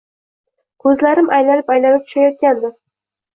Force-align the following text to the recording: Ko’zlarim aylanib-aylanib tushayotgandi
Ko’zlarim 0.85 1.29
aylanib-aylanib 1.39 2.09
tushayotgandi 2.09 2.73